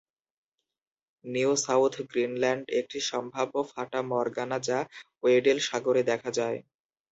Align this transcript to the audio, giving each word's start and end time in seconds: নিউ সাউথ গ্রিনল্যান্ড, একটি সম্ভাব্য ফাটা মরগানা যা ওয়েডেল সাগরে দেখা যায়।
নিউ 1.25 1.51
সাউথ 1.65 1.93
গ্রিনল্যান্ড, 2.11 2.65
একটি 2.79 2.99
সম্ভাব্য 3.11 3.55
ফাটা 3.71 3.99
মরগানা 4.11 4.57
যা 4.67 4.79
ওয়েডেল 5.23 5.57
সাগরে 5.67 6.01
দেখা 6.11 6.29
যায়। 6.39 6.57